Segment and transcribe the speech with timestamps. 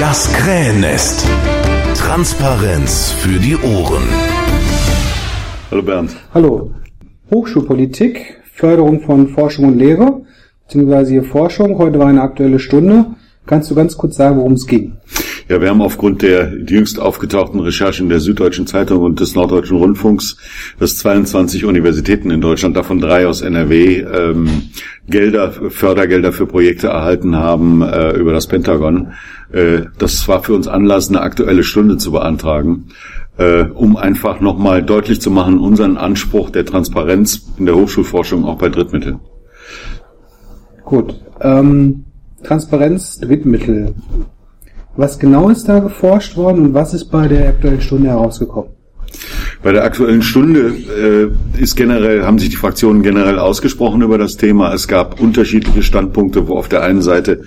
[0.00, 1.26] Das Krähennest.
[1.96, 4.04] Transparenz für die Ohren.
[5.72, 6.16] Hallo Bernd.
[6.32, 6.70] Hallo.
[7.32, 10.22] Hochschulpolitik, Förderung von Forschung und Lehre,
[10.66, 11.78] beziehungsweise hier Forschung.
[11.78, 13.06] Heute war eine aktuelle Stunde.
[13.44, 14.98] Kannst du ganz kurz sagen, worum es ging?
[15.48, 20.36] Ja, wir haben aufgrund der jüngst aufgetauchten Recherchen der Süddeutschen Zeitung und des Norddeutschen Rundfunks,
[20.78, 24.68] dass 22 Universitäten in Deutschland, davon drei aus NRW, ähm,
[25.08, 29.14] Gelder, Fördergelder für Projekte erhalten haben äh, über das Pentagon.
[29.50, 32.88] Äh, das war für uns Anlass, eine aktuelle Stunde zu beantragen,
[33.38, 38.58] äh, um einfach nochmal deutlich zu machen, unseren Anspruch der Transparenz in der Hochschulforschung auch
[38.58, 39.20] bei Drittmitteln.
[40.84, 41.18] Gut.
[41.40, 42.04] Ähm,
[42.42, 43.94] Transparenz, Drittmittel.
[44.98, 48.70] Was genau ist da geforscht worden und was ist bei der aktuellen Stunde herausgekommen?
[49.62, 50.74] Bei der aktuellen Stunde
[51.56, 54.74] äh, ist generell, haben sich die Fraktionen generell ausgesprochen über das Thema.
[54.74, 57.42] Es gab unterschiedliche Standpunkte, wo auf der einen Seite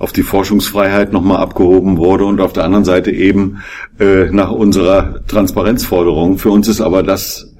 [0.00, 3.62] auf die Forschungsfreiheit nochmal abgehoben wurde und auf der anderen Seite eben
[4.00, 6.38] äh, nach unserer Transparenzforderung.
[6.38, 7.54] Für uns ist aber das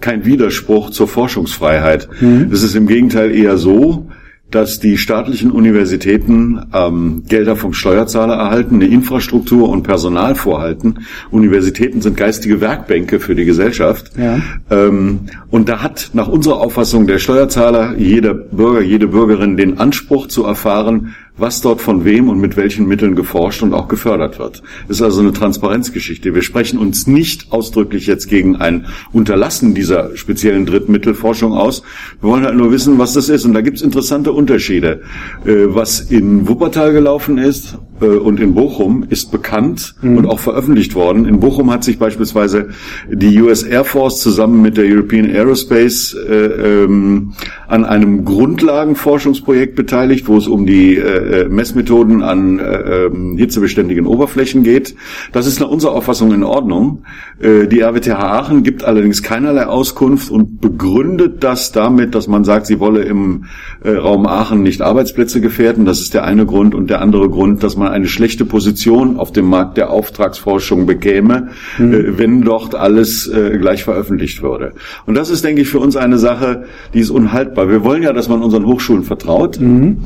[0.00, 2.08] kein Widerspruch zur Forschungsfreiheit.
[2.20, 2.50] Mhm.
[2.52, 4.06] Es ist im Gegenteil eher so,
[4.54, 11.00] dass die staatlichen Universitäten ähm, Gelder vom Steuerzahler erhalten, eine Infrastruktur und Personal vorhalten.
[11.30, 14.12] Universitäten sind geistige Werkbänke für die Gesellschaft.
[14.16, 14.40] Ja.
[14.70, 20.28] Ähm, und da hat nach unserer Auffassung der Steuerzahler, jeder Bürger, jede Bürgerin den Anspruch
[20.28, 24.62] zu erfahren, was dort von wem und mit welchen Mitteln geforscht und auch gefördert wird.
[24.88, 26.34] Das ist also eine Transparenzgeschichte.
[26.34, 31.82] Wir sprechen uns nicht ausdrücklich jetzt gegen ein Unterlassen dieser speziellen Drittmittelforschung aus.
[32.20, 33.44] Wir wollen halt nur wissen, was das ist.
[33.44, 35.02] Und da gibt es interessante Unterschiede.
[35.44, 40.18] Äh, was in Wuppertal gelaufen ist und in Bochum ist bekannt mhm.
[40.18, 41.26] und auch veröffentlicht worden.
[41.26, 42.70] In Bochum hat sich beispielsweise
[43.10, 47.32] die US Air Force zusammen mit der European Aerospace äh, ähm,
[47.68, 54.62] an einem Grundlagenforschungsprojekt beteiligt, wo es um die äh, Messmethoden an äh, ähm, hitzebeständigen Oberflächen
[54.62, 54.94] geht.
[55.32, 57.04] Das ist nach unserer Auffassung in Ordnung.
[57.40, 62.66] Äh, die RWTH Aachen gibt allerdings keinerlei Auskunft und begründet das damit, dass man sagt,
[62.66, 63.44] sie wolle im
[63.82, 65.84] äh, Raum Aachen nicht Arbeitsplätze gefährden.
[65.84, 66.74] Das ist der eine Grund.
[66.74, 71.50] Und der andere Grund, dass man eine schlechte Position auf dem Markt der Auftragsforschung bekäme,
[71.78, 71.92] mhm.
[71.92, 74.72] äh, wenn dort alles äh, gleich veröffentlicht würde.
[75.06, 76.64] Und das ist, denke ich, für uns eine Sache,
[76.94, 77.68] die ist unhaltbar.
[77.68, 79.60] Wir wollen ja, dass man unseren Hochschulen vertraut.
[79.60, 80.04] Mhm.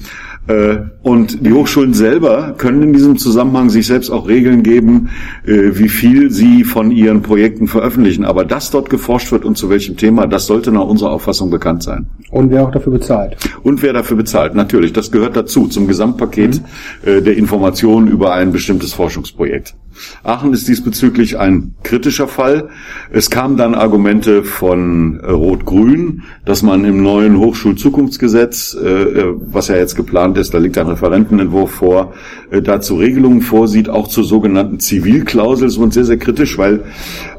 [0.49, 5.11] Äh, und die Hochschulen selber können in diesem Zusammenhang sich selbst auch Regeln geben,
[5.47, 8.25] äh, wie viel sie von ihren Projekten veröffentlichen.
[8.25, 11.85] Aber dass dort geforscht wird und zu welchem Thema, das sollte nach unserer Auffassung bekannt
[11.85, 12.07] sein.
[12.33, 13.37] Und wer auch dafür bezahlt.
[13.63, 14.93] Und wer dafür bezahlt, natürlich.
[14.95, 16.65] Das gehört dazu, zum Gesamtpaket mhm.
[17.09, 19.77] Äh, der Informationen über ein bestimmtes Forschungsprojekt.
[20.25, 22.69] Aachen ist diesbezüglich ein kritischer Fall.
[23.13, 30.37] Es kamen dann Argumente von Rot-Grün, dass man im neuen Hochschulzukunftsgesetz, was ja jetzt geplant
[30.37, 32.15] ist, da liegt ein Referentenentwurf vor,
[32.51, 36.85] äh, dazu Regelungen vorsieht, auch zur sogenannten Zivilklausel, ist uns sehr, sehr kritisch, weil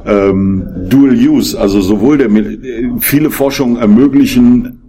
[0.06, 2.30] ähm, Dual Use, also sowohl der
[3.00, 4.82] viele Forschungen ermöglichen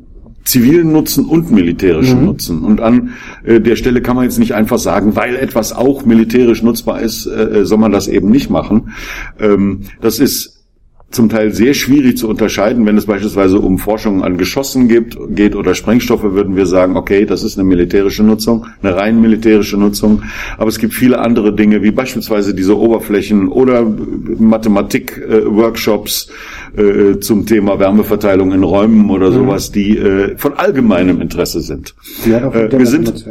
[0.45, 2.25] zivilen Nutzen und militärischen mhm.
[2.25, 2.65] Nutzen.
[2.65, 3.11] Und an
[3.45, 7.27] äh, der Stelle kann man jetzt nicht einfach sagen, weil etwas auch militärisch nutzbar ist,
[7.27, 8.93] äh, soll man das eben nicht machen.
[9.39, 10.58] Ähm, das ist
[11.11, 12.85] zum Teil sehr schwierig zu unterscheiden.
[12.85, 17.25] Wenn es beispielsweise um Forschung an Geschossen gibt, geht oder Sprengstoffe, würden wir sagen, okay,
[17.25, 20.23] das ist eine militärische Nutzung, eine rein militärische Nutzung.
[20.59, 23.87] Aber es gibt viele andere Dinge, wie beispielsweise diese Oberflächen oder
[24.39, 26.29] Mathematik-Workshops
[26.77, 29.35] äh, zum Thema Wärmeverteilung in Räumen oder mhm.
[29.35, 31.95] sowas, die äh, von allgemeinem Interesse sind.
[32.27, 33.25] Äh, wir sind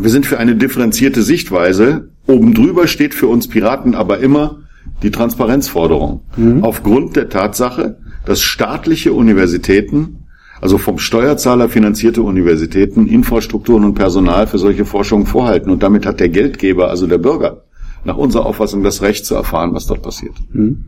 [0.00, 2.10] wir sind für eine differenzierte Sichtweise.
[2.28, 4.60] Oben drüber steht für uns Piraten aber immer
[5.02, 6.20] die Transparenzforderung.
[6.36, 6.64] Mhm.
[6.64, 10.26] Aufgrund der Tatsache, dass staatliche Universitäten,
[10.60, 15.70] also vom Steuerzahler finanzierte Universitäten, Infrastrukturen und Personal für solche Forschungen vorhalten.
[15.70, 17.64] Und damit hat der Geldgeber, also der Bürger,
[18.04, 20.34] nach unserer Auffassung das Recht zu erfahren, was dort passiert.
[20.52, 20.84] Mhm.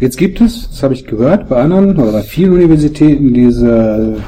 [0.00, 4.22] Jetzt gibt es, das habe ich gehört, bei anderen oder bei vielen Universitäten diese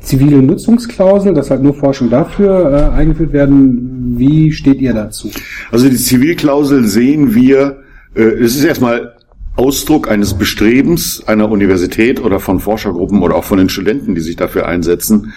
[0.00, 4.14] zivile Nutzungsklausel, dass halt nur Forschung dafür äh, eingeführt werden.
[4.16, 5.30] Wie steht ihr dazu?
[5.70, 7.82] Also die Zivilklausel sehen wir,
[8.14, 9.14] äh, es ist erstmal
[9.56, 14.36] Ausdruck eines Bestrebens einer Universität oder von Forschergruppen oder auch von den Studenten, die sich
[14.36, 15.32] dafür einsetzen,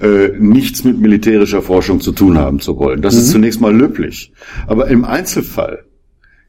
[0.00, 3.02] äh, nichts mit militärischer Forschung zu tun haben zu wollen.
[3.02, 3.20] Das mhm.
[3.20, 4.32] ist zunächst mal löblich.
[4.66, 5.84] Aber im Einzelfall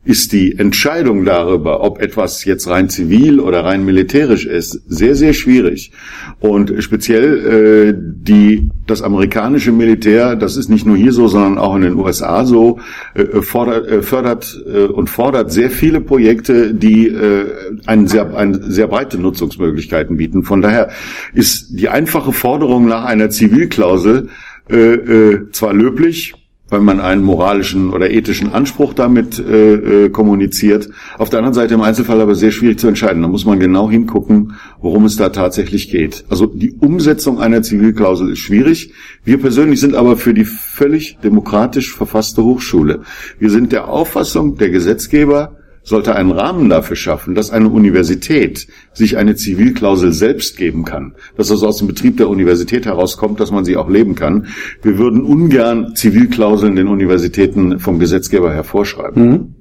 [0.06, 5.34] ist die Entscheidung darüber, ob etwas jetzt rein zivil oder rein militärisch ist, sehr, sehr
[5.34, 5.92] schwierig.
[6.40, 11.76] Und speziell äh, die, das amerikanische Militär, das ist nicht nur hier so, sondern auch
[11.76, 12.80] in den USA so,
[13.16, 17.48] äh, fordert, äh, fördert äh, und fordert sehr viele Projekte, die äh,
[17.88, 20.44] einen sehr, ein, sehr breite Nutzungsmöglichkeiten bieten.
[20.44, 20.92] Von daher
[21.34, 24.30] ist die einfache Forderung nach einer Zivilklausel
[24.70, 26.34] äh, äh, zwar löblich,
[26.70, 30.90] weil man einen moralischen oder ethischen Anspruch damit äh, äh, kommuniziert.
[31.18, 33.22] Auf der anderen Seite im Einzelfall aber sehr schwierig zu entscheiden.
[33.22, 36.26] Da muss man genau hingucken, worum es da tatsächlich geht.
[36.30, 38.94] Also die Umsetzung einer Zivilklausel ist schwierig.
[39.24, 43.02] Wir persönlich sind aber für die völlig demokratisch verfasste Hochschule.
[43.38, 49.18] Wir sind der Auffassung, der Gesetzgeber sollte einen Rahmen dafür schaffen, dass eine Universität sich
[49.18, 53.64] eine Zivilklausel selbst geben kann, dass das aus dem Betrieb der Universität herauskommt, dass man
[53.64, 54.48] sie auch leben kann.
[54.82, 59.24] Wir würden ungern Zivilklauseln den Universitäten vom Gesetzgeber hervorschreiben.
[59.24, 59.56] Mhm.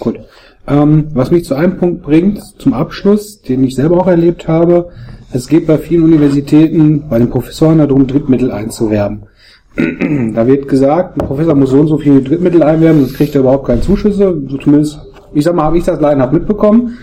[0.00, 0.18] Gut.
[0.66, 4.90] Ähm, was mich zu einem Punkt bringt, zum Abschluss, den ich selber auch erlebt habe.
[5.32, 9.24] Es geht bei vielen Universitäten, bei den Professoren darum, Drittmittel einzuwerben.
[9.76, 13.42] da wird gesagt, ein Professor muss so und so viele Drittmittel einwerben, sonst kriegt er
[13.42, 14.98] überhaupt keine Zuschüsse, so zumindest
[15.32, 16.98] ich sag mal, habe ich das leidenhaft mitbekommen.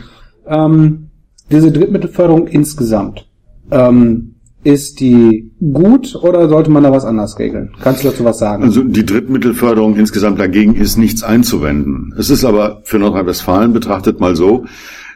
[0.48, 1.10] Ähm,
[1.50, 3.28] diese Drittmittelförderung insgesamt,
[3.72, 7.72] ähm, ist die gut oder sollte man da was anders regeln?
[7.82, 8.64] Kannst du dazu was sagen?
[8.64, 12.14] Also die Drittmittelförderung insgesamt dagegen ist nichts einzuwenden.
[12.18, 14.66] Es ist aber für Nordrhein-Westfalen betrachtet mal so,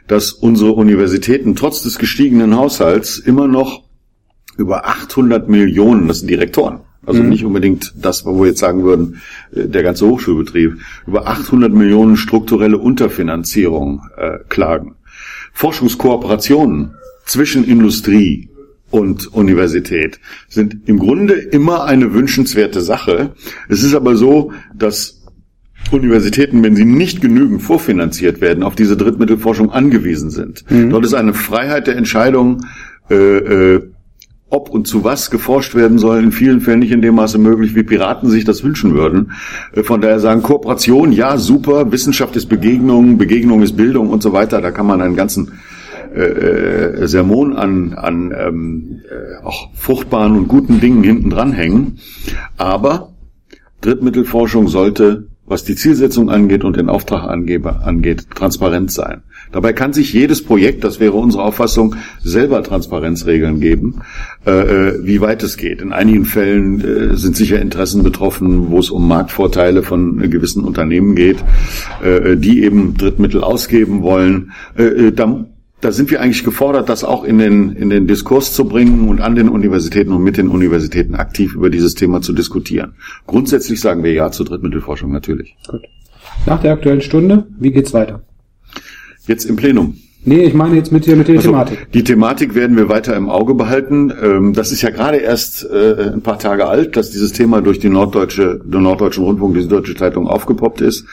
[0.08, 3.84] dass unsere Universitäten trotz des gestiegenen Haushalts immer noch
[4.58, 6.82] über 800 Millionen, das sind Direktoren,
[7.12, 7.30] also mhm.
[7.30, 9.22] nicht unbedingt das, wo wir jetzt sagen würden,
[9.54, 10.78] äh, der ganze Hochschulbetrieb,
[11.08, 14.96] über 800 Millionen strukturelle Unterfinanzierung äh, klagen.
[15.54, 16.92] Forschungskooperationen
[17.26, 18.50] zwischen Industrie
[18.90, 23.32] und Universität sind im Grunde immer eine wünschenswerte Sache.
[23.70, 25.22] Es ist aber so, dass
[25.92, 30.64] Universitäten, wenn sie nicht genügend vorfinanziert werden, auf diese Drittmittelforschung angewiesen sind.
[30.70, 30.90] Mhm.
[30.90, 32.66] Dort ist eine Freiheit der Entscheidung
[33.10, 33.92] äh, äh,
[34.52, 37.74] ob und zu was geforscht werden soll, in vielen Fällen nicht in dem Maße möglich,
[37.74, 39.32] wie Piraten sich das wünschen würden.
[39.74, 44.34] Äh, von daher sagen Kooperation, ja, super, Wissenschaft ist Begegnung, Begegnung ist Bildung und so
[44.34, 44.62] weiter.
[44.62, 45.54] Da kann man einen ganzen
[46.14, 52.00] äh, äh Sermon an, an ähm, äh, auch fruchtbaren und guten Dingen hinten dranhängen.
[52.58, 53.14] Aber
[53.80, 59.22] Drittmittelforschung sollte was die Zielsetzung angeht und den Auftragangeber angeht, transparent sein.
[59.52, 64.02] Dabei kann sich jedes Projekt, das wäre unsere Auffassung, selber Transparenzregeln geben,
[64.48, 65.82] äh, äh, wie weit es geht.
[65.82, 71.16] In einigen Fällen äh, sind sicher Interessen betroffen, wo es um Marktvorteile von gewissen Unternehmen
[71.16, 71.44] geht,
[72.02, 74.54] äh, die eben Drittmittel ausgeben wollen.
[74.78, 75.46] Äh, äh da
[75.82, 79.20] da sind wir eigentlich gefordert, das auch in den, in den Diskurs zu bringen und
[79.20, 82.94] an den Universitäten und mit den Universitäten aktiv über dieses Thema zu diskutieren.
[83.28, 85.56] Grundsätzlich sagen wir Ja zur Drittmittelforschung natürlich.
[85.68, 85.82] Gut.
[86.46, 88.22] Nach der aktuellen Stunde, wie geht's weiter?
[89.28, 89.98] Jetzt im Plenum.
[90.24, 91.92] Nee, ich meine jetzt mit der, mit der also, Thematik.
[91.94, 94.14] Die Thematik werden wir weiter im Auge behalten.
[94.22, 97.80] Ähm, das ist ja gerade erst äh, ein paar Tage alt, dass dieses Thema durch
[97.80, 101.06] die Norddeutsche, den Norddeutschen Rundfunk, die Süddeutsche Zeitung aufgepoppt ist.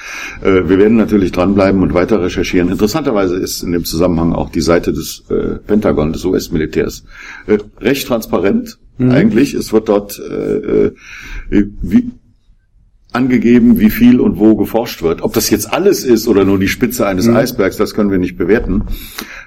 [0.43, 2.69] Äh, wir werden natürlich dranbleiben und weiter recherchieren.
[2.69, 7.05] Interessanterweise ist in dem Zusammenhang auch die Seite des äh, Pentagon, des US-Militärs,
[7.81, 8.79] recht transparent.
[8.99, 9.11] Mhm.
[9.11, 10.21] Eigentlich, es wird dort
[11.51, 12.11] wie,
[13.13, 15.23] angegeben, wie viel und wo geforscht wird.
[15.23, 17.37] Ob das jetzt alles ist oder nur die Spitze eines mhm.
[17.37, 18.85] Eisbergs, das können wir nicht bewerten.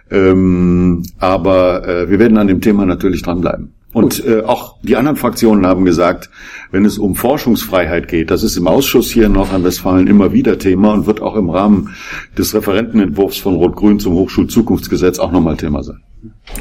[0.09, 3.73] Ähm, aber äh, wir werden an dem Thema natürlich dranbleiben.
[3.93, 6.29] Und äh, auch die anderen Fraktionen haben gesagt,
[6.71, 10.93] wenn es um Forschungsfreiheit geht, das ist im Ausschuss hier in Nordrhein-Westfalen immer wieder Thema
[10.93, 11.89] und wird auch im Rahmen
[12.37, 15.99] des Referentenentwurfs von Rot-Grün zum Hochschulzukunftsgesetz auch nochmal Thema sein.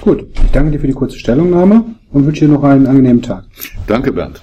[0.00, 3.44] Gut, ich danke dir für die kurze Stellungnahme und wünsche dir noch einen angenehmen Tag.
[3.86, 4.42] Danke, Bernd.